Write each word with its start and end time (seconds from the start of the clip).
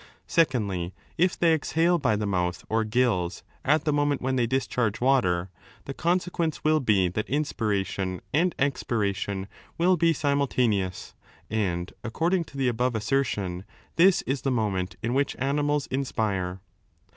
Secondly, 0.25 0.95
if 1.15 1.37
they 1.37 1.53
exhale 1.53 1.99
by 1.99 2.15
the 2.15 2.25
mouth 2.25 2.65
or 2.69 2.81
5 2.83 2.89
gills 2.89 3.43
at 3.63 3.83
the 3.85 3.93
moment 3.93 4.19
when 4.19 4.35
they 4.35 4.47
discharge 4.47 4.99
water, 4.99 5.51
the 5.85 5.93
consequence 5.93 6.63
will 6.63 6.79
be 6.79 7.07
that 7.07 7.29
inspiration 7.29 8.19
and 8.33 8.55
expiration 8.57 9.47
will 9.77 9.97
be 9.97 10.11
simultaneous, 10.11 11.13
and, 11.51 11.93
according 12.03 12.45
to 12.45 12.57
the 12.57 12.67
above 12.67 12.95
assertion, 12.95 13.63
this 13.95 14.23
is 14.23 14.41
the 14.41 14.49
moment 14.49 14.95
in 15.03 15.13
which 15.13 15.35
animals 15.37 15.85
inspire. 15.91 16.61